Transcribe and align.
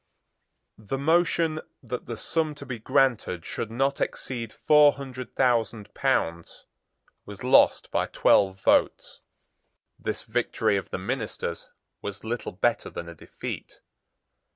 The 0.79 0.97
motion 0.97 1.59
that 1.83 2.07
the 2.07 2.17
sum 2.17 2.55
to 2.55 2.65
be 2.65 2.79
granted 2.79 3.45
should 3.45 3.69
not 3.69 4.01
exceed 4.01 4.51
four 4.51 4.93
hundred 4.93 5.35
thousand 5.35 5.93
pounds, 5.93 6.65
was 7.23 7.43
lost 7.43 7.91
by 7.91 8.07
twelve 8.07 8.59
votes. 8.59 9.21
This 9.99 10.23
victory 10.23 10.75
of 10.75 10.89
the 10.89 10.97
ministers 10.97 11.69
was 12.01 12.23
little 12.23 12.51
better 12.53 12.89
than 12.89 13.07
a 13.07 13.13
defeat. 13.13 13.81